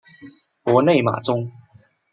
[0.63, 1.47] 博内马宗。